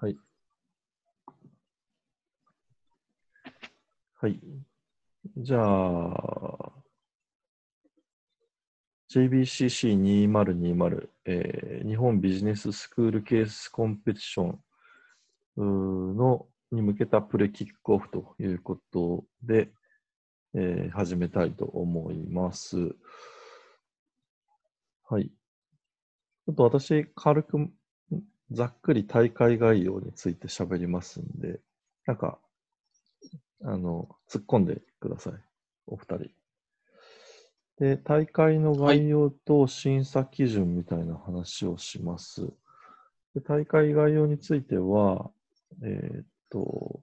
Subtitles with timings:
[0.00, 0.18] はい。
[4.20, 4.38] はい。
[5.36, 6.72] じゃあ、
[9.08, 14.56] JBCC2020、えー日本ビジネススクールケースコンペティショ
[15.62, 19.70] ンのに向けたプレキックオフということで、
[20.54, 22.76] えー始めたいと思います。
[25.08, 25.28] はい。
[25.28, 27.70] ちょっと私、軽く、
[28.50, 31.60] ざっくり大会概要について喋りますんで、
[32.06, 32.38] なんか、
[33.64, 35.32] あの、突っ込んでください。
[35.86, 36.30] お二人。
[37.78, 42.48] で、大会の概要と審査基準みたいな話をします。
[43.34, 45.30] で大会概要については、
[45.82, 47.00] えーっと、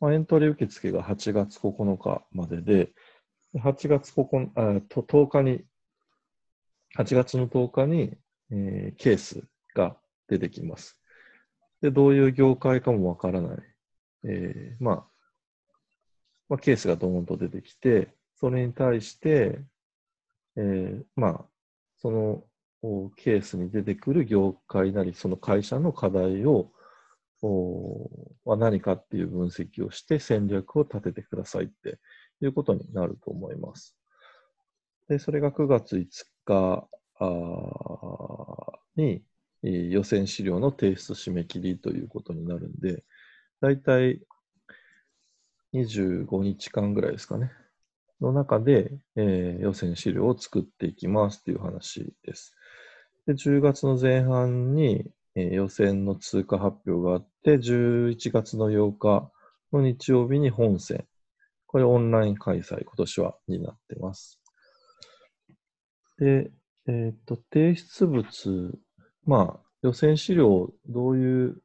[0.00, 2.92] まあ、エントリー受付が8月9日までで、
[3.56, 5.64] 8月9日、あと10日に、
[6.98, 8.16] 8月の10日に、
[8.50, 9.42] えーケース
[9.74, 9.96] が
[10.32, 10.98] 出てきます。
[11.82, 13.58] で、どういう業界かもわからない。
[14.24, 15.06] えーまあ、
[16.48, 19.60] まあ、ケースがドーンと出てきて、それに対して、
[20.56, 21.44] えーまあ、
[21.98, 22.44] その
[23.16, 26.72] ケースに出てくる業界なり、その会社の課題を、
[27.44, 28.08] お
[28.44, 31.98] は何かっていう分析をして戦略を立ててくださいって
[32.40, 33.96] いうことになると思います。
[35.08, 36.06] で、それが9月5
[36.44, 36.88] 日
[38.94, 39.24] に、
[39.64, 43.04] えー予選資料の提出締め切りということになるんで、
[43.60, 44.20] だいたい
[45.72, 47.50] 25日間ぐらいですかね。
[48.20, 52.54] の中で、えー予選資料を作っていきますという話です。
[53.26, 59.30] で、10月の前半に、えー予選の通過発表があって、11月の8日
[59.72, 61.06] の日曜日に本戦。
[61.66, 64.38] これオンライン開催、今年はになってます。
[66.18, 66.50] で、
[66.86, 68.78] えっ、と、提出物、
[69.24, 71.62] まあ、予選資料をどういう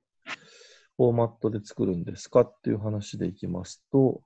[0.97, 4.21] フォーマットで作るんですかっていう話でいきますと、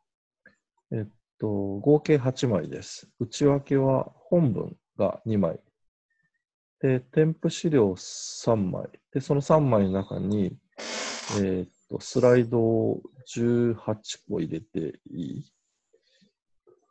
[0.92, 3.10] えっと、合計8枚です。
[3.20, 5.60] 内訳は本文が2枚。
[6.82, 8.90] で、添付資料3枚。
[9.14, 10.58] で、その3枚の中に、
[11.42, 13.76] えっと、スライドを18
[14.30, 15.54] 個入れていい？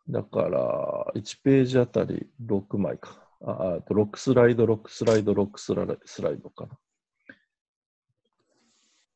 [0.08, 3.29] だから、1ページあたり6枚か。
[3.42, 6.74] あ、あと6スライド、6スライド、6スライドスライドかな。
[6.74, 6.76] っ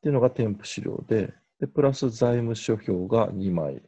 [0.03, 3.83] ていうのが添付資料で、で、プラス財務諸表が2枚。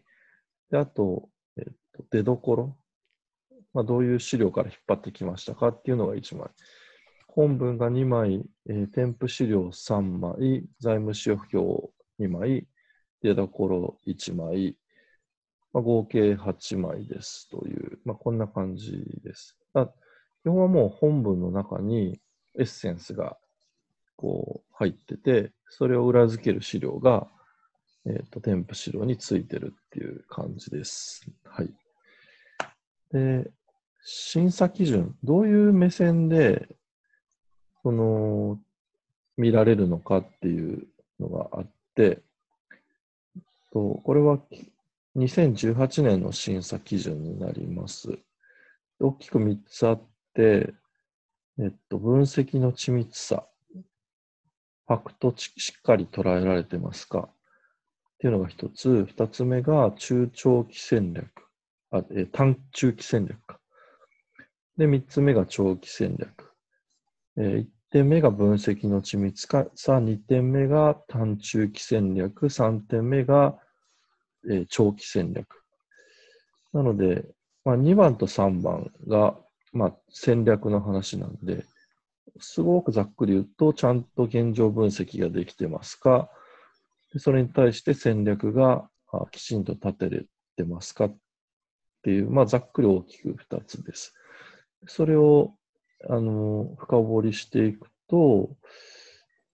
[0.71, 2.79] で、あと、えっと、出どころ。
[3.75, 6.49] まあ、どういう資料から引っ張ってきましたかっていうのが1枚。
[7.29, 12.67] 本文が2枚、えー添付資料3枚、財務諸表2枚、
[13.21, 14.79] 出どころ1枚、
[15.75, 19.59] まあ、合計8枚ですという、まあ、こんな感じです。
[19.75, 19.93] あ
[20.47, 22.21] 基本はもう本文の中に
[22.57, 23.37] エッセンスが
[24.15, 27.27] こう入ってて、それを裏付ける資料が、
[28.07, 31.27] えっ、と、添付資料についてるっていう感じです。
[31.45, 31.75] はい。
[33.11, 33.51] で、
[34.05, 36.69] 審査基準、どういう目線で、
[37.83, 38.61] その、
[39.37, 40.87] 見られるのかっていう
[41.19, 42.23] のがあって、
[43.73, 44.39] とこれは
[45.17, 48.17] 2018年の審査基準になります。
[49.01, 53.47] 大きく3つあって、えっと、分析の緻密さ、
[54.87, 57.21] ファクトしっかり捉えられてますか？
[57.21, 59.05] っていうのが一つ。
[59.07, 61.29] 二つ目が中長期戦略。
[61.91, 63.61] あ、え短中期戦略か。
[64.77, 66.53] で、三つ目が長期戦略。
[67.37, 73.59] えー一点目が分析の緻密さ、二点目が短中期戦略、三点目が、
[74.51, 75.63] えー長期戦略。
[76.73, 77.25] なので、
[77.65, 79.39] まあ、2番と3番が、
[79.77, 81.65] まあ、戦略の話なんで、
[82.41, 86.31] すごくざっくり言うと、ちゃんと現状分析ができてますか、
[87.19, 90.27] それに対して戦略があきちんと立てれ
[90.57, 91.07] てますか？
[91.07, 91.17] っ
[92.03, 94.15] ていう、まあ、ざっくり大きく2つです。
[94.87, 95.55] それを
[96.09, 98.51] あの深掘りしていくと、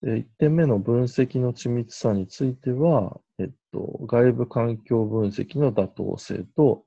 [0.04, 6.84] 1点目の分析の緻密さについては、えっと、外部環境分析の妥当性と、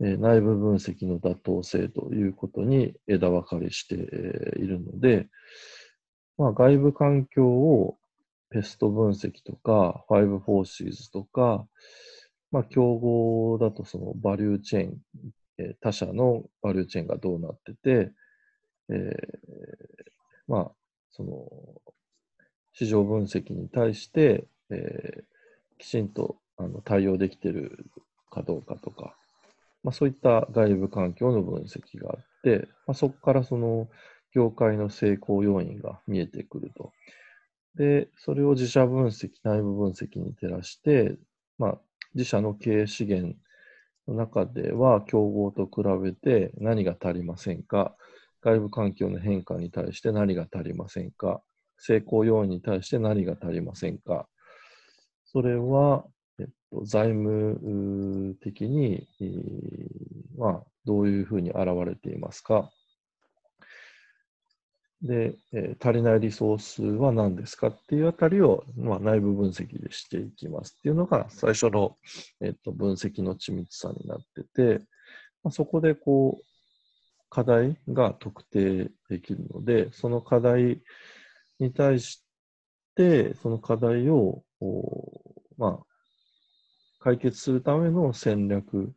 [0.00, 3.98] 内部分析の妥当性ということに枝分かれしてい
[4.66, 5.28] るので、
[6.36, 7.96] まあ、外部環境を
[8.50, 11.66] PEST 分析とか、 five forces とか、
[12.52, 14.96] まあ、競合だとそのバリューチェーン、
[15.58, 18.12] え他社のバリューチェーンがどうなってて、
[18.90, 19.08] えー
[20.46, 20.70] まあ、
[21.10, 21.46] その、
[22.72, 25.38] 市場分析に対して、えー
[25.78, 27.86] きちんとあの対応できてる
[28.30, 29.16] かどうかとか、
[29.88, 33.88] まあ、そういった外部環境の分析があって、まあ、そこからその
[34.34, 36.92] 業界の成功要因が見えてくると。
[37.74, 41.16] で、それを自社分析、内部分析に照らして、
[41.56, 41.78] まあ、
[42.14, 43.34] 自社の経営資源
[44.06, 47.96] の中では、競合と比べて何が足りませんか、
[48.42, 51.40] 外部環境の変化に対して何が足りませんか、
[51.78, 54.28] 成功要因に対して何が足りませんか、
[55.24, 56.04] それは、
[56.38, 59.08] えっと、財務的に、
[60.38, 62.70] まあ、どういうふうに現れていますか？
[65.02, 71.96] で、えー足りないリソースは何ですかっていうあたりを、まあ、内部分析でしていきますっていうのが最初の、
[72.40, 74.42] えっと、分析の緻密さになって
[74.78, 74.84] て、
[75.44, 76.44] まあ、そこでこう
[77.30, 80.82] 課題が特定できるので、その課題
[81.60, 82.24] に対し
[82.96, 84.42] て、その課題を、
[85.58, 85.84] まあ、
[86.98, 88.92] 解決するための戦略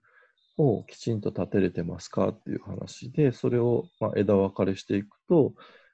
[0.62, 5.54] をきちんと立てれてますかっていう話で、それをま枝分かれしていくと、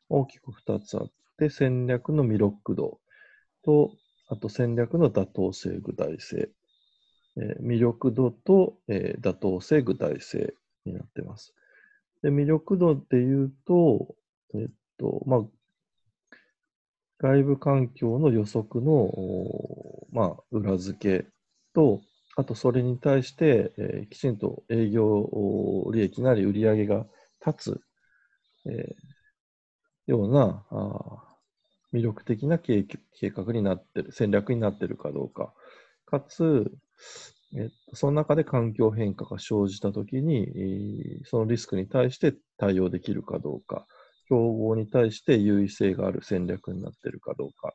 [0.09, 2.99] 大きく2つあって、戦略の魅力度
[3.63, 3.91] と、
[4.29, 6.49] あと戦略の妥当性、具体性。
[7.37, 10.53] えー魅力度と、えー妥当性、具体性
[10.85, 11.53] になってます。
[12.21, 14.15] で魅力度で言うと、
[14.53, 14.67] えっ
[14.97, 15.41] と、まあ、
[17.19, 19.11] 外部環境の予測の、
[20.11, 21.27] まあ、裏付け
[21.73, 22.01] と、
[22.37, 25.29] あとそれに対して、えーきちんと営業
[25.93, 27.05] 利益なり売上が
[27.45, 27.81] 立つ、
[28.65, 29.07] えー
[30.07, 31.37] ようなあ
[31.93, 32.85] 魅力的な計
[33.21, 35.53] 画になってる、戦略になってるかどうか。
[36.05, 36.71] かつ、
[37.55, 43.85] えっと、その中で環境変化が生じたときに、そのリスクに対して対応できるかどうか。
[44.29, 47.73] 競合に対して優位性がある戦略になっているかどうか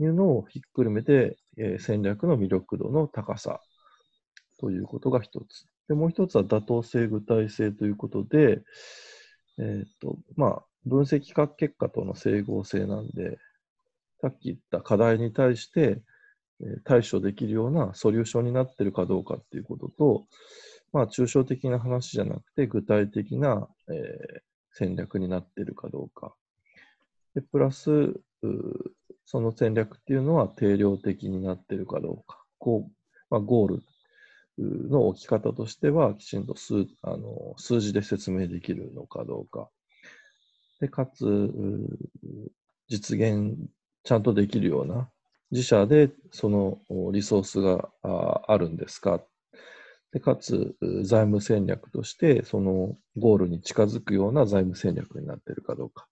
[0.00, 3.60] いうのをひっくるめて、え戦略の魅力度の高さ
[4.62, 5.66] ということが一つ。
[5.88, 8.62] で、もう一つは妥当性、具体性ということで、
[9.58, 13.38] えーと、まあ、分析結果との整合性なんで、
[14.20, 16.00] さっき言った課題に対して、
[16.60, 20.26] えー対処できるようなソリューションになってるかどうかっていうことと、
[20.92, 24.42] まあ、抽象的な話じゃなくて、具体的な、えー
[24.74, 26.34] 戦略になってるかどうか。
[27.34, 28.14] で、プラス、
[29.26, 32.42] その戦略っていうのは定量的になってるかどうか。
[32.58, 32.92] こう、
[33.30, 33.82] まあ、ゴール
[34.62, 39.68] の置き方としては、きちんと数あの数字で説明できるのかどうか。
[40.80, 41.24] で、かつ、
[42.88, 43.56] 実現
[44.04, 45.08] ちゃんとできるような、
[45.50, 46.78] 自社でその
[47.12, 49.22] リソースがあるんですか。
[50.12, 56.06] で、かつ、財務戦略として、そのゴールに近づくような財務戦略になっているかどうか。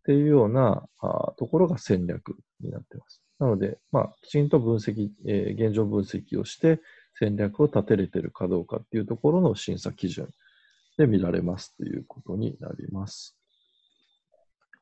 [0.00, 3.22] っていうようなあところが戦略になっています。
[3.38, 6.80] なので、まあ、きちんと分析、えー現状分析をして、
[7.20, 10.30] 戦略を立てれているかどうかっていうところの審査基準
[10.96, 13.36] で見られますということになります。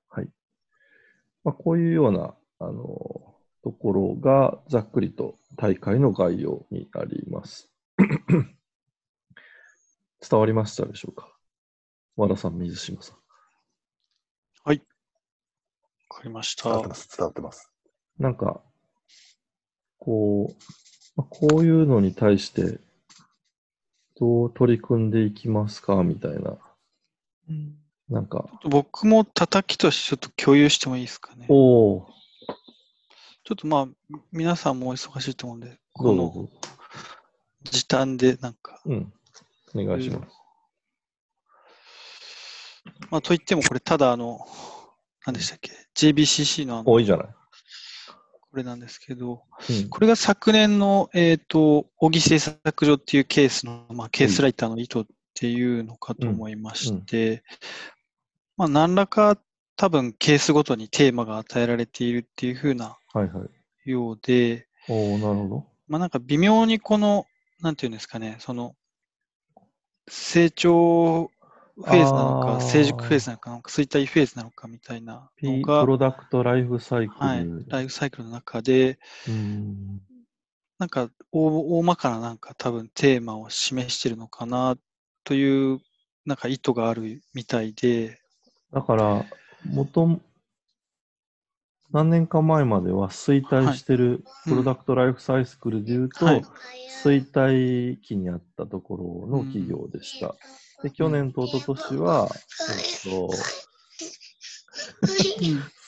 [0.08, 0.28] はい。
[1.42, 7.72] まあ、こういうような、あの、ところがざっくりと大会の概要になります。
[10.30, 11.36] 伝わりましたでしょうか？
[12.16, 13.18] 和田さん、水島さん。
[16.10, 17.50] わかりました伝わってま。
[17.50, 17.70] す。
[18.18, 18.62] なんか、
[19.98, 20.87] こう、まあ
[21.24, 22.78] こういうのに対して、
[24.20, 26.02] どう取り組んでいきますか？
[26.02, 26.56] みたいな。
[27.48, 27.74] うん
[28.08, 31.44] なんか、僕も叩きとしてちょっと共有してもいいですかね？
[31.50, 32.08] おお
[33.44, 36.48] ちょっとまあ、皆さんもお忙しいと思うんで、どこの。
[37.64, 39.12] 時短でなんか、うん。
[39.74, 40.32] お願いします。
[43.10, 44.40] まあ、といってもこれただあの、
[45.26, 47.28] 何でしたっけ ?JBCC のあの、多いじゃない。
[48.58, 49.88] これなんですけど、うん。
[49.88, 57.44] これが昨年の、えっ、と、小木製作所っていうケースの、まあ、ケースライターの意図っていうのかと思いまして、
[58.56, 59.38] まあ、何らか
[59.76, 63.90] 多分ケースごとにテーマが与えられているっていうふうなはいはい。
[63.90, 65.66] ようで、おおなるほど。
[65.86, 67.26] まあ、なんか微妙にこの、
[67.60, 68.74] なんていうんですかね、その、
[70.08, 71.30] 成長
[71.78, 77.20] フェーズなのか、成熟フェーズなのか、なんか衰退フェーズなのかみたいなのがプ、ロダクトライフサイクル。
[77.20, 80.00] はい、ライフサイクルの中で、うん。
[80.78, 84.76] なんか大大まかななんか多分テーマを示してるのかな
[85.24, 85.80] という
[86.24, 88.20] なんか意図があるみたいで、
[88.72, 89.24] だから、
[89.64, 90.20] 元、
[91.90, 96.42] 何年か前までは衰退してるプロダクトライフサイクルでいうと、はい
[96.98, 98.96] 衰退期にあったとこ
[99.28, 100.34] ろの企業でした。
[100.82, 102.28] で、去年と一昨年は、
[103.04, 103.30] えっと、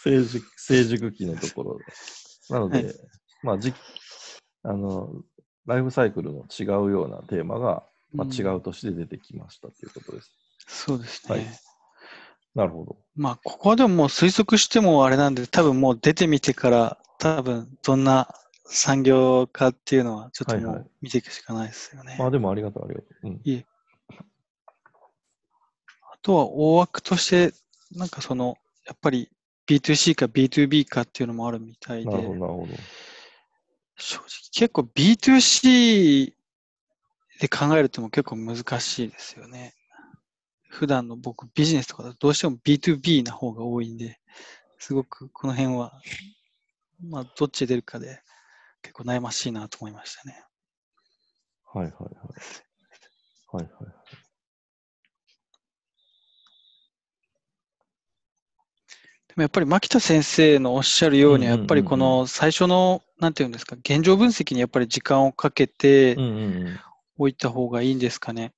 [0.03, 2.53] 成熟、成熟期のところです。
[2.53, 2.95] なので、はい
[3.43, 3.73] まあ、じ、
[4.63, 5.23] あの、
[5.67, 10.33] ライフサイクルの違うようなテーマが、まあ、うん違う年で出てきましたということです。
[10.67, 11.37] そうですね。
[11.37, 11.47] はい
[12.55, 12.97] なるほど。
[13.15, 22.17] まあ、ここはでももう推測してもあれなんで、多分もう出てみてから多分どんな産業かっていうのはちょっともはいはいう見ていくしかないですよね。
[22.19, 23.29] まあでもありがとう、ありがとう。
[23.29, 23.41] うん。
[23.45, 23.65] あ
[26.23, 27.55] とは大枠として、
[27.93, 29.29] なんかその、やっぱり
[29.67, 32.75] B2C か B2B かっていうのもあるみたいでな、るほど、なるほど。
[33.97, 36.33] 正直結構 B2C
[37.41, 39.75] で考えるとも結構難しいですよね。
[40.69, 44.21] 普段の僕ビジネスとかだとどうしても B2B な方が多いんで、
[44.79, 46.00] すごくこの辺は、
[47.09, 48.23] まあどっちで出るかで
[48.83, 50.45] 結構悩ましいなと思いましたね。
[51.73, 52.11] はいはいはい。
[53.53, 53.71] はいはい。
[59.29, 66.81] でもやっぱり牧田先生のおっしゃるように、うんうんうんうんやっぱりこの最初の、なんていうんですか、現状分析にやっぱり時間をかけてうんうんうん。
[67.19, 68.55] おいた方がいいんですかね。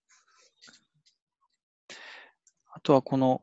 [2.73, 3.43] あとはこの、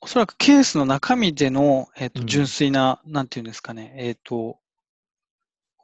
[0.00, 4.58] おそらくケースの中身での、えっとうん純粋な、なんていうんですかね、えっ、と、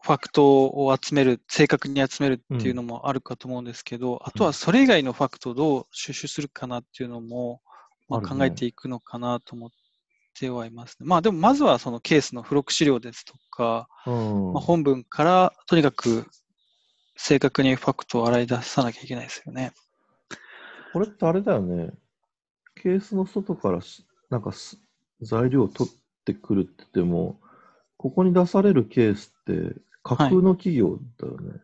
[0.03, 7.61] ファクトを集める、正確に集めるっていうのもあるかと思うんですけど、あとはそれ以外のファクトをどう収集するかなっていうのも、
[8.09, 9.71] まあ、考えていくのかなと思っ
[10.41, 11.07] てはいますね。
[11.07, 16.27] まあでもまずはそのケースの付録資料ですとか、うんまあ、本文からとにかく
[17.17, 19.73] 正確にファクトを洗い出さなきゃいけないですよね。
[20.93, 21.93] これってあれだよね。
[22.75, 24.79] ケースの外からしなんかす
[25.21, 25.93] 材料を取っ
[26.25, 27.39] てくるって言っても、
[27.99, 31.61] ここに出されるケースって架空の企業だよね。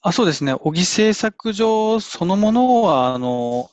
[0.00, 0.54] あ、そうですね。
[0.54, 3.68] 小木製作所そのものは、あの、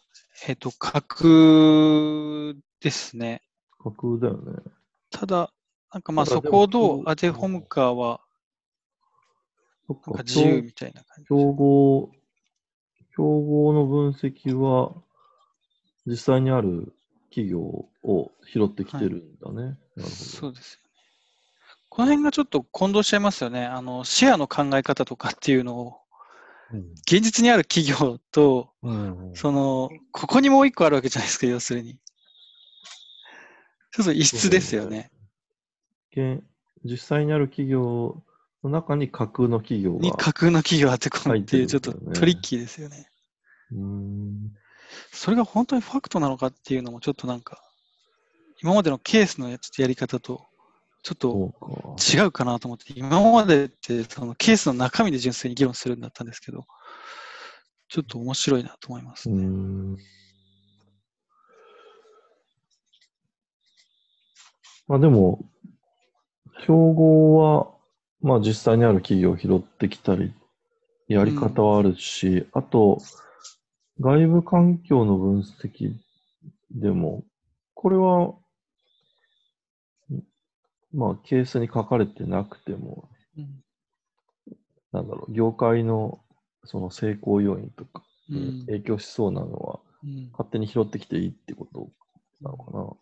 [0.48, 3.42] えっ、と、架空ですね。
[3.86, 4.64] 架空だよね。
[5.12, 5.54] ただ、
[5.94, 8.22] なんかまあそこをどう当て込むかは、
[9.88, 11.28] なんか自由みたいな感じ。
[11.28, 12.12] 競合、
[13.16, 14.94] 競合の分析は、
[16.08, 16.94] 実際にある
[17.30, 19.56] 企業を拾ってきてるんだね。
[19.56, 20.10] なるほど。
[20.10, 20.86] そうですよね。
[21.90, 23.66] この辺がちょっと混同しちゃいますよね。
[23.66, 26.02] あの、シェアの考え方とかっていうのを、
[27.08, 29.32] 現実にある企業と、うん。
[29.36, 32.00] その、ここにもう一個あるわけじゃないですか、要するに。
[33.96, 35.10] ちょっと異質ですよね。
[36.12, 36.44] 現
[36.84, 38.22] 実際にある企業
[38.62, 40.18] の中に架空の企業にが。
[40.18, 43.08] 架空の企業を当て込むっていう、ちょっとトリッキーですよね。
[43.72, 44.52] うーん。
[45.14, 47.62] それが本当にファクトなのかっていうのも、ちょっとなんか、
[48.62, 50.46] 今までのケースのやつやり方と、
[51.02, 51.98] ちょっと。
[52.14, 56.66] 違うかなと思って、今までってそのケースの中身で純粋に議論するんだったんですけど、
[57.88, 59.98] ちょっと面白いなと思いますね。
[64.88, 65.40] まあでも、
[66.66, 67.72] 競合は、
[68.22, 70.34] まあ実際にある企業を拾ってきたり、
[71.08, 73.00] やり方はあるし、あと、
[74.00, 75.94] 外部環境の分析
[76.72, 77.24] でも、
[77.74, 78.36] これは、
[80.94, 83.64] まあケースに書かれてなくても、うん。
[84.92, 86.20] なんだろう、業界の
[86.64, 88.04] その成功要因とか
[88.68, 90.30] 影響しそうなのは、うん。
[90.32, 91.90] 勝手に拾ってきていいってこと
[92.42, 92.84] なのかな。
[92.84, 92.94] だ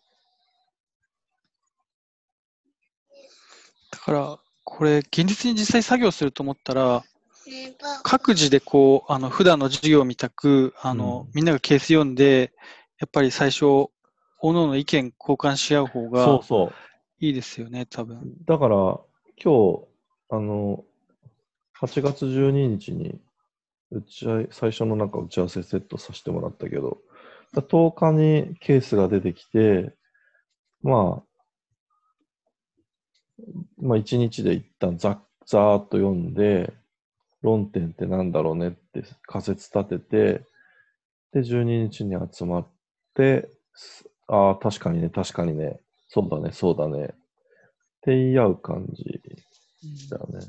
[4.04, 7.02] から、これ、現実に実際作業すると思ったら、
[8.02, 12.52] 各自でこう、あの、普段の授業みたく、あの、うんみんながケース読んで、
[13.00, 16.72] やっぱり最初、おのおの意見交換し合う方そうがそ
[17.20, 18.18] いいですよね、多分。
[18.18, 18.22] う。
[18.44, 18.76] だから、
[19.42, 19.84] 今日、
[20.28, 20.84] あの、
[21.80, 23.18] 8月12日に、
[23.90, 26.98] 打ち合い、最初のなんか打ち合わせセットさせてもらったけど、
[27.54, 29.94] だ10日にケースが出てきて、
[30.82, 31.33] まあ、
[33.78, 36.72] まあ1日で一旦ざざーっと読んで、
[37.42, 40.44] 論点ってなんだろうねって仮説立てて、
[41.32, 42.66] で、12日に集まっ
[43.14, 47.08] て、すああ、確かにね、確かにね、そうだね、そうだね、っ
[48.00, 49.04] て言い合う感じ
[50.08, 50.46] だよね。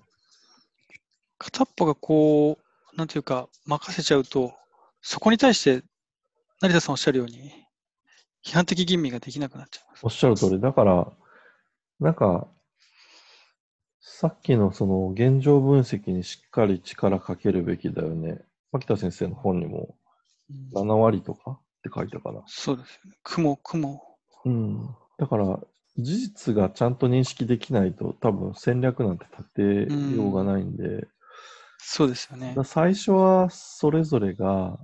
[1.38, 2.58] 片っぽがこ
[2.94, 4.54] う、なんていうか、任せちゃうと、
[5.02, 5.84] そこに対して、
[6.62, 7.52] 成田さんおっしゃるように、
[8.46, 10.06] 批判的吟味ができなくなっちゃいます。
[10.06, 10.62] おっしゃる通り。
[10.62, 11.12] だから、
[12.00, 12.48] なんか、
[14.18, 18.40] さっきのその現状分析にしっかり力かけるべきだよね。
[18.72, 19.98] 牧田先生の本にも
[20.74, 22.42] うん7割とかって書いたかな。
[22.48, 23.18] そうですよね。
[23.24, 24.02] 雲、雲。
[24.46, 24.88] うん。
[25.18, 25.60] だから、
[25.98, 31.10] 事実がちゃんと認識できないと多分戦略なんて立てようがないんで、
[31.78, 32.64] そうですよねだ。
[32.64, 34.80] 最初はそれぞれが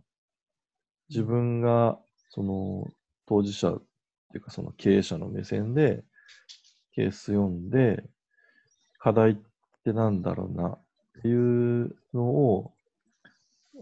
[1.08, 1.98] 自分が
[2.32, 2.86] その
[3.28, 3.82] 当事者っ
[4.34, 6.04] ていうかその経営者の目線で
[6.96, 8.04] ケース読んで
[9.02, 9.36] 課題っ
[9.84, 10.80] てなんだろうなっ
[11.22, 12.72] ていうのを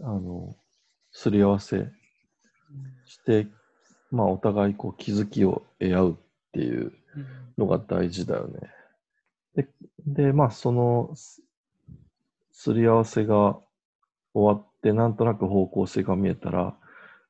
[0.02, 0.54] あの
[1.12, 1.86] すり合わせ
[3.04, 3.46] して
[4.10, 6.14] まあお互いこう気づきを得合うっ
[6.52, 6.92] ていう
[7.58, 8.60] のが大事だよね。
[9.54, 9.68] で、
[10.06, 11.14] でまあ、その、
[12.52, 13.58] すり合わせが
[14.34, 16.76] 終わって、なんとなく方向性が見えたら、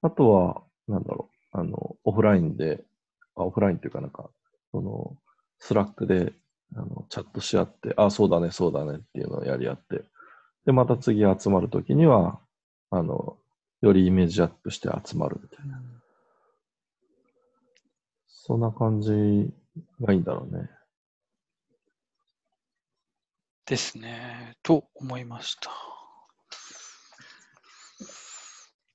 [0.03, 2.83] あとは、なんだろう、あの、オフラインで、
[3.37, 4.31] あオフラインっていうかなんか、
[4.73, 5.17] その、
[5.59, 6.33] スラックで、
[6.77, 10.05] あの、チャットし合って、あ、そうだね、そうだねっていうのをやり合って、
[10.67, 12.39] で、また次集まるときには、
[12.91, 13.37] あの、
[13.81, 15.81] よりイメージアップして集まるみたいな。
[18.29, 19.53] そんな感じ
[20.01, 20.69] がいいんだろうね。
[23.67, 24.57] ですね。
[24.63, 25.71] と思いました。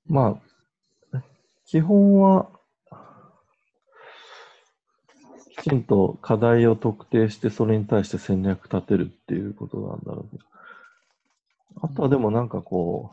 [0.06, 0.40] ま
[1.12, 1.20] あ、
[1.64, 2.48] 基本は、
[5.56, 10.44] きちんと課題を特定して、それに対して戦略立てるっていうことなんだろうけど。
[11.82, 13.12] あとはでもなんかこ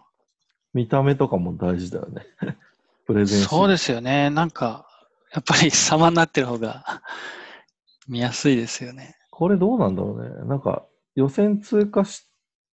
[0.73, 2.25] う、見た目とかも大事だよね。
[3.05, 4.29] プレゼンそうですよね。
[4.29, 4.87] なんか、
[5.33, 7.01] やっぱり様になってる方が
[8.07, 9.15] 見やすいですよね。
[9.31, 10.29] これどうなんだろうね。
[10.47, 10.85] なんか
[11.15, 12.27] 予選通過し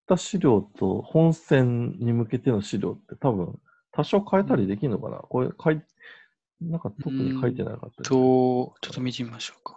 [0.07, 3.59] た資料と本戦に向けての資料って多分
[3.93, 5.51] 多少変えたりできるのかな、これ
[6.61, 9.77] なんか特に書いてなかったりすると、ちょっと見てみましょうか。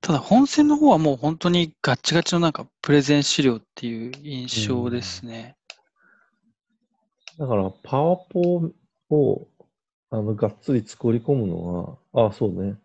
[0.00, 5.56] ただ本戦の方はもう本当にガッチガチのなんかプレゼン資料っていう印象ですね。
[7.38, 8.70] だからパワポ
[9.10, 9.48] を
[10.10, 12.76] あのがっつり作り込むのは、あそうね。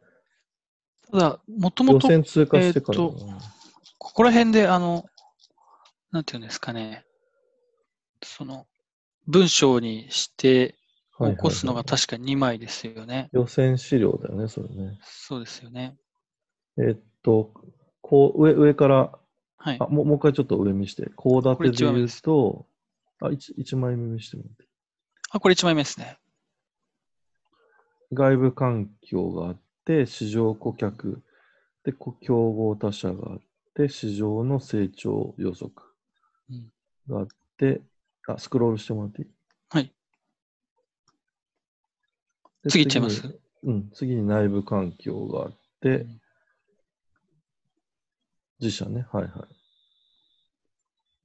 [1.12, 3.40] ただ、もともと予選通過してからだな、え
[3.98, 5.06] ここら辺であの、
[6.12, 7.06] なんていうんですかね、
[8.24, 8.68] その
[9.28, 10.76] 文章にして
[11.18, 13.30] はいはいはい起こすのが確か2枚ですよね。
[13.32, 15.00] 予選資料だよね、それね。
[15.04, 15.96] そうですよね。
[16.78, 17.54] えっと、
[18.02, 19.12] こう、上、上から、
[19.58, 19.88] はいあ、。
[19.88, 22.66] もうもう一回ちょっと上見して、コーダこれテで言うと、
[23.22, 24.68] あ、一一枚目見してもらって。
[25.30, 26.18] あ、これ1枚目ですね。
[28.14, 31.24] 外部環境があって、市場顧客、
[31.84, 33.40] で、こ競合他社があっ
[33.76, 35.72] て、市場の成長予測
[36.50, 36.72] うん
[37.08, 37.82] があって、
[38.28, 39.28] あ、スクロールしてもらっていい？
[39.70, 39.94] はい。
[42.64, 43.40] で次いっちゃいます？
[43.64, 46.22] うん、次に内部環境があって、うん
[48.60, 49.48] 自社ね、はいは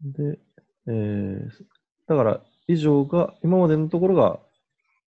[0.06, 0.10] い。
[0.10, 0.38] で、
[0.86, 1.50] えー、
[2.06, 4.40] だから、以上が、今までのところが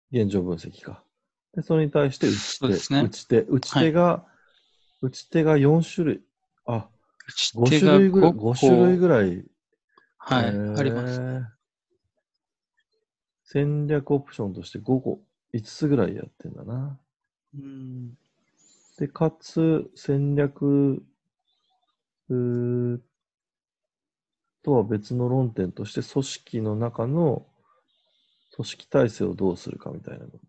[0.09, 1.02] 現状分析か。
[1.55, 3.01] で、それに対して打ち手、そうですね。
[3.01, 4.25] 打ち手、打ち手が、
[5.01, 6.21] 打ち手が4種類、
[6.65, 6.89] あ、
[7.27, 9.45] 打ち5手が種類ぐらい、5 5種類ぐらい、
[10.17, 10.77] はい、えー。
[10.77, 11.21] あります。
[13.43, 15.21] 戦略オプションとして5個、
[15.53, 16.99] 5つぐらいやってんだな。
[17.55, 18.17] うん。
[18.97, 21.03] で、かつ、戦略
[24.63, 27.45] とは別の論点として、組織の中の
[28.55, 30.39] 組織体制をどうするかみたいなこ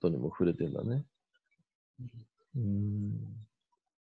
[0.00, 1.04] とにも触れてんだね。
[2.56, 3.10] うーん。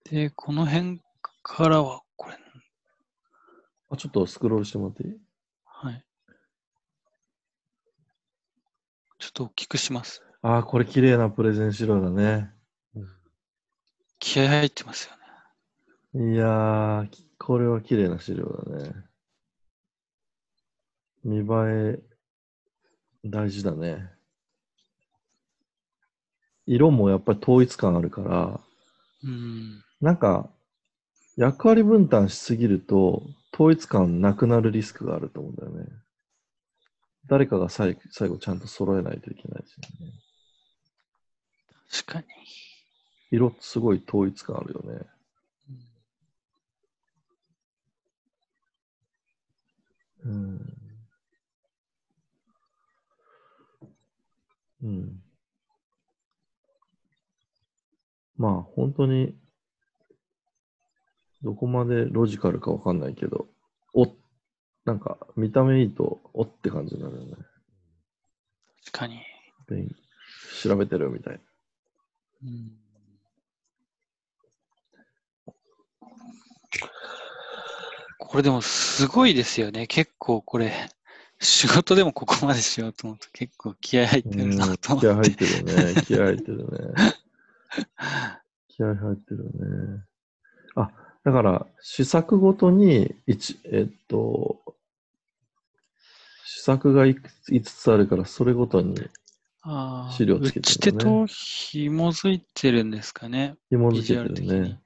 [0.10, 1.02] で、この辺
[1.44, 2.38] からは、これ、
[3.92, 5.20] あ、ちょっとスクロールしてもらっていい？
[5.66, 6.06] はい。
[9.20, 10.24] ちょっと大きくします。
[10.42, 12.52] あー、これ綺麗なプレゼン資料だね。
[14.20, 15.10] 気合入ってます
[16.14, 16.34] よね。
[16.34, 18.94] いやー、きこれは綺麗な資料だね。
[21.24, 21.44] 見栄
[21.98, 22.04] え、
[23.26, 24.10] 大事だね。
[26.70, 28.60] 色もやっぱり統一感あるから、
[29.24, 29.84] うん。
[30.00, 30.48] なんか、
[31.36, 35.92] 役割分担しすぎると、統一感なくなるリスクがあると思うんだよね。
[37.26, 40.14] 誰かが最最後ちゃんと揃えないといけないですよね。
[41.92, 42.26] 確かに。
[43.32, 45.06] 色すごい統一感あるよね。
[50.24, 50.74] うん。
[54.84, 55.29] うん。
[58.40, 59.36] まあ、本当に、
[61.44, 63.48] どこまでロジカルかわかんないけど、
[63.94, 64.08] お、
[64.86, 67.32] なんか、見た目いいと、おって感じになるよね。
[68.86, 69.22] 確かに。
[69.68, 69.94] 勉
[70.64, 71.40] 調べてるみたいな。
[72.44, 72.72] うん
[78.22, 79.88] これでもすごいですよね。
[79.88, 80.72] 結構これ、
[81.40, 85.08] 仕事でもここまでしようと思うと結構気合入ってるなと思って。
[85.08, 86.02] 気合入ってるね。
[86.06, 87.19] 気合入ってるね。
[88.68, 90.04] 気合入ってるね。
[90.76, 90.92] あ、
[91.24, 94.62] だから、試作ごとに、一えっと、
[96.46, 98.96] 試作がいくつ5つあるから、それごとに
[100.12, 103.56] 資料つけて打ち手と紐づいてるんですかね。
[103.70, 104.80] 紐づけてるね。。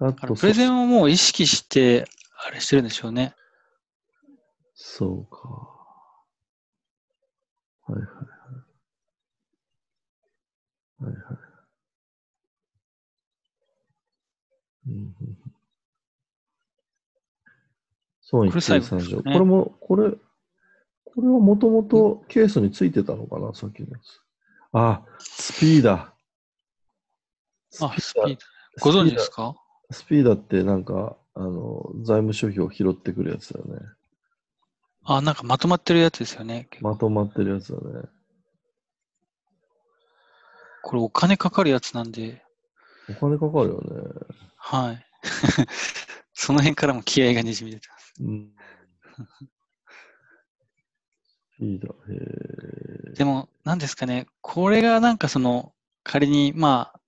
[0.00, 2.06] あと、プレゼそンをもう意識して、
[2.46, 3.34] あれしてるんでしょうね。
[4.74, 5.38] そうか。
[7.86, 8.22] はいはいは
[11.02, 11.04] い。
[11.04, 11.39] はいはい。
[14.90, 15.04] うんうん
[19.18, 20.10] うこれも、これ、
[21.04, 24.20] これはもともとケースについてたのかな、さっきのやつ。
[24.72, 26.14] あ、スピーダ。
[27.80, 28.40] あ、スピード。
[28.80, 29.56] ご存知ですか？
[29.90, 33.80] スピーダってなんか、あの、財務諸表を拾ってくるやつだよね。
[35.04, 36.68] あ、なんかまとまってるやつですよね。
[36.80, 38.08] まとまってるやつだね。
[40.82, 42.44] これお金かかるやつなんで、
[43.08, 44.49] お金かかるよね。
[44.62, 45.06] はい。
[46.32, 48.14] その辺からも気合がにじみ出てます。
[48.20, 48.52] うん。
[51.50, 51.92] スピーダ、へ
[53.10, 53.14] え。
[53.14, 55.72] でも、なんですかね、これがなんかその、
[56.04, 57.00] 仮に、まあ、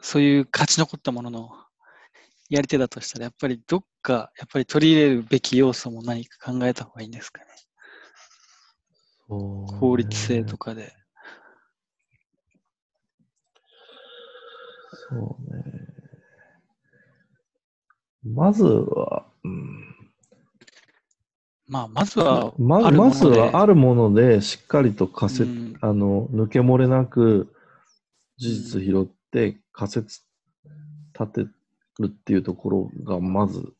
[0.00, 1.50] そういう勝ち残ったものの
[2.48, 7.46] やり手だとしたら、やっぱりどっか、やっぱり取り入れるべき要素も何か考えた方がいいんですかね。
[7.48, 7.56] ね
[9.28, 10.94] 効率性とかで。
[15.08, 15.75] そうね。
[18.34, 19.96] まずは、うん、
[21.68, 23.10] まあ、まずは、まあるもので。
[23.10, 25.78] まずはあるものでしっかりと仮説、うん。
[25.80, 27.52] あの抜け漏れなく
[28.38, 30.22] 事実拾って仮説
[31.18, 31.50] 立て
[31.98, 33.72] るっていうところがまず、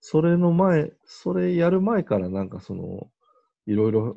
[0.00, 3.08] それの前、それやる前からなんかその、
[3.66, 4.16] いろいろ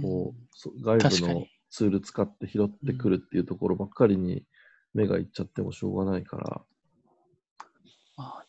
[0.00, 4.44] こう、そ外部のツール使って拾ってくるっていうところばっかりに
[4.94, 6.62] 目がいっちゃってもしょうがないから、まあ、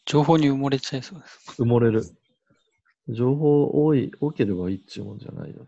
[0.05, 1.61] 情報に埋もれちゃいそうです。
[1.61, 2.03] 埋もれる。
[3.09, 5.67] 情報多い、多ければいいっていうもんじゃないよね。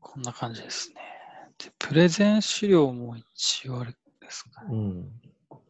[0.00, 0.96] こんな感じですね。
[1.58, 4.68] で、プレゼン資料も一応あれですかね。
[4.72, 5.20] うん。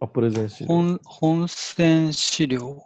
[0.01, 0.69] あ、プレゼン資料。
[0.69, 2.83] 本本選資料。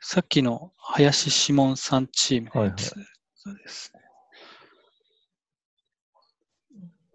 [0.00, 4.03] さっきの林志門さんチームのやつですね。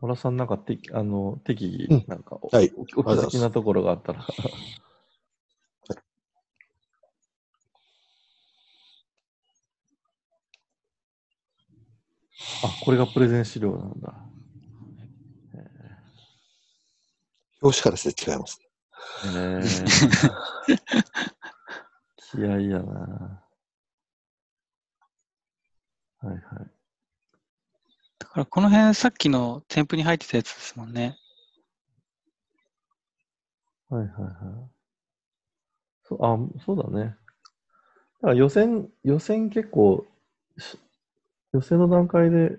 [0.01, 4.25] 村さん、なんかてあの適宜、うんなんかお、はいおお気づきなところがあったら。
[12.63, 14.13] あ、これがプレゼン資料なんだ。
[17.62, 18.62] 表紙からして違います。
[19.25, 19.27] へ
[20.71, 20.75] え
[22.31, 23.43] 気合いやな。
[26.21, 26.41] はいはい。
[28.19, 31.17] だからこの辺さっきの添付に入ってたやつですもんね。
[33.89, 34.34] はいはいはい。
[36.04, 37.06] そうあ、そうだね。
[37.06, 40.06] だから予選、予選結構、
[40.58, 40.78] し
[41.54, 42.58] 予選の段階で、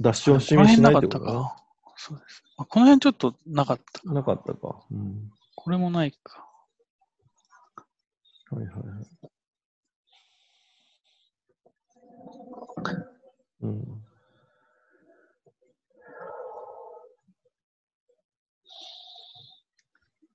[0.00, 1.20] 脱出を示し辺ないかってこと？
[1.20, 1.56] か。
[1.96, 2.42] そうです。
[2.56, 4.12] あこの辺ちょっとなかったか。
[4.12, 4.82] なかったか。
[4.90, 5.30] うん。
[5.54, 6.44] これもないか。
[8.50, 9.06] はいはいはい。
[13.62, 14.02] うん。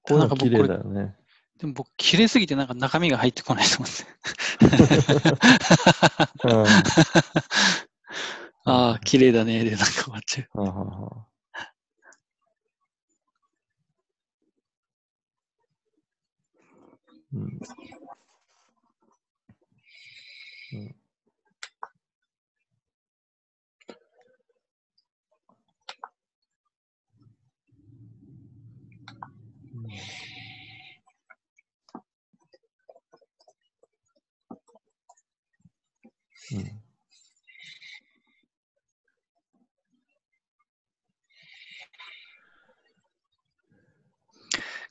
[0.04, 1.16] こういうの綺麗だよね。
[1.60, 4.06] でも僕、綺麗すぎてなんか中身が入ってこないと思って。
[6.48, 6.66] うん
[8.70, 9.63] ああ、綺麗だね。
[9.63, 10.62] で、なんか終わっちゃう。
[17.34, 17.60] うん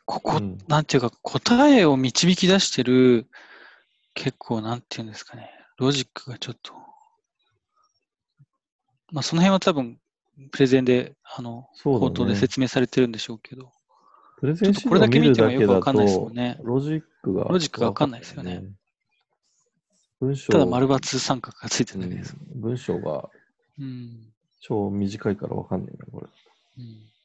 [0.07, 0.59] ここ、うん。
[0.69, 3.27] なんていうか、答えを導き出してる、
[4.15, 6.73] 結構、なんていうんですかね、ロジックがちょっと、
[9.13, 9.99] まあ、その辺は多分、
[10.53, 11.67] プレゼンで、あの、ね。
[11.83, 13.73] 口頭で説明されてるんでしょうけど、
[14.39, 18.63] プレゼンこれだけ見てもよくわかんないですもんね、ロジックが、ロジックがわかんないですよね。
[20.21, 20.53] 文章。
[20.53, 22.37] ただ丸×三角がついてるだけです。
[22.55, 22.61] うん。
[22.61, 23.29] 文章が
[23.79, 24.33] うん。
[24.61, 26.27] 超短いからわかんないな、これ。
[26.79, 27.16] うん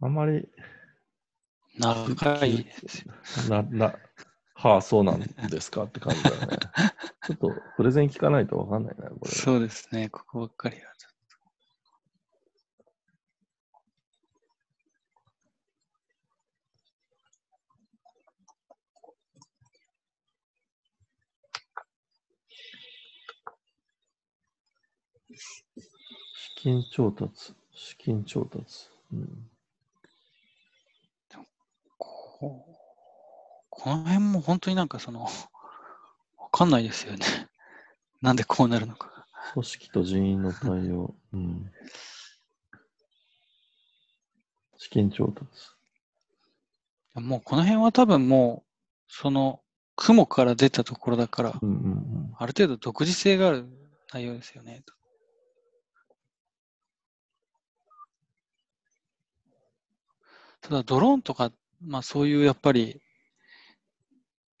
[0.00, 0.46] あんまり、
[1.78, 3.14] 長いですよ。
[3.48, 3.94] な、な、
[4.54, 6.58] はあ、そうなんですかって感じだよね。
[7.26, 9.30] ちょっとプレゼン聞かないとわかんないな、これ。
[9.30, 10.94] そうですね、ここばっかりは
[26.64, 28.88] 金調達、資金調達。
[29.12, 29.50] うん、
[31.98, 32.74] こう
[33.68, 37.26] この辺も本当になんかその、わかんないですよね。
[38.22, 39.26] なんでこうなるのか。
[39.52, 41.14] 組織と人員の対応。
[41.34, 41.70] うん、
[44.78, 45.46] 資金調達。
[47.12, 49.60] もうこの辺は多分もう、その、
[49.96, 52.34] 雲から出たところだから、うんうんうん。
[52.38, 53.66] ある程度独自性がある
[54.14, 54.82] 内容ですよね。
[60.64, 61.52] ただドローンとか、
[61.86, 62.98] まあそういうやっぱり、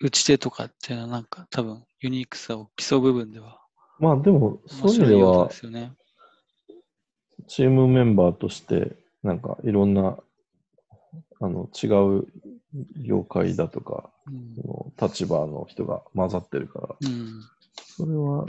[0.00, 3.58] 打ち手とかっていうのはなんか多分ユニークさを競う部分では
[3.98, 5.92] まあでも、そう面いう意味ではね。
[7.46, 10.18] チームメンバーとして、なんかいろんな、
[11.40, 11.86] あの、違
[12.18, 12.26] う
[13.06, 14.54] 業界だとか、うん
[15.00, 17.40] 立場の人が混ざってるから、うん。
[17.96, 18.46] それは、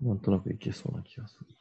[0.00, 1.57] なんとなくいけそうな気がする。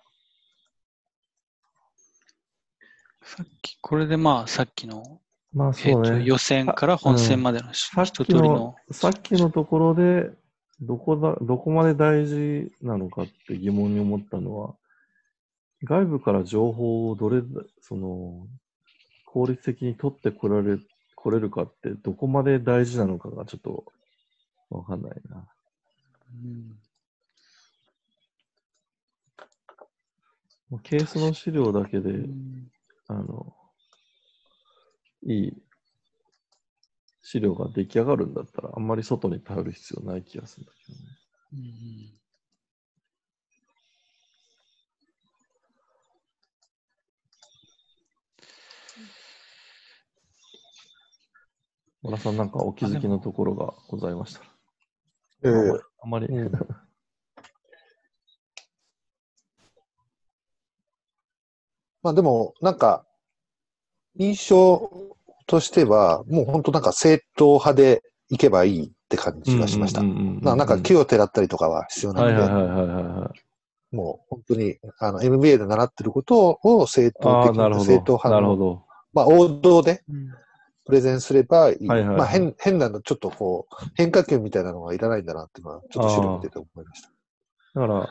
[3.27, 5.19] さっき、これでまあさっきの、
[5.51, 6.23] まあえっとそうね。
[6.23, 10.31] 予選から本戦までの一きの通りの、、さっきのところで、
[10.79, 14.75] どこだ、どこまで大事なのかって疑問に思ったのは、
[15.83, 17.47] 外部から情報をどれだ、
[17.81, 18.47] その、
[19.25, 20.77] 効率的に取ってこられ、
[21.15, 23.83] これるかって、どこまで大事なのかがちょっと
[24.69, 25.45] わかんないな。
[26.33, 26.79] うん
[30.83, 32.67] ケースの資料だけで、うん
[33.07, 33.55] あの、
[35.23, 35.63] いい
[37.21, 41.05] 資料が出来上がるんだったら、あんまり外に頼る必要ない気がするんだけどね。
[41.53, 42.19] うん
[52.01, 54.45] 小田さんなんかお気づきのところがございましたら。
[55.43, 56.51] えーあまり、うん
[62.07, 63.05] まあでも、なんか、
[64.17, 64.89] 印象
[65.45, 69.99] としては、もう本当なんか正統派でいけばいいって感じがしました。
[69.99, 73.31] うんうんうんうんまあなんか木をてらったりとかは必要なはいので、はいはいはいはいは
[73.91, 73.95] い。
[73.95, 77.85] もう本当にあの MBA で習ってることを正統的ななるほど。
[77.85, 78.85] 正統派の、なるほど。
[79.11, 80.29] まあ王道でうん
[80.85, 81.87] プレゼンすればいい。
[81.87, 87.09] はいはいはいまあ変変なの、ちょっとこう、変化球みたいなのがいらないんだなっていうのは、ちょっと資料見てて思いました。
[87.75, 88.09] だから、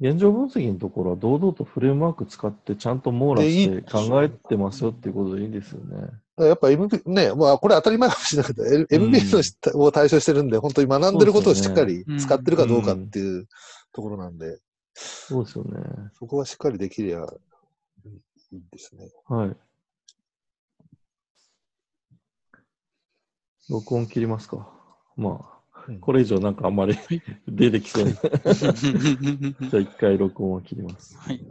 [0.00, 6.08] 現状分析のところは堂々とフレームワーク使ってちゃんと網羅して考えてますよっていうことでいいんですよね。
[6.38, 13.46] やっぱ MBA、ね、まあこれ当たり前かもしれないけど、L- MBA のしを対象してるんで、本当に学んでることをしっかり使ってるかどうかっていう
[13.92, 14.58] ところなんで、
[14.94, 15.80] そうですよね。
[16.18, 17.26] そこはしっかりできりゃ
[18.52, 19.10] いいですね。
[19.28, 19.56] はい。
[23.68, 24.66] 録音切りますか。
[25.16, 25.59] まあ、うん
[26.00, 26.96] これ以上なんかあんまり
[27.48, 28.12] 出てきそうに。
[29.68, 31.16] じゃあ一回録音を切ります。
[31.18, 31.44] はい。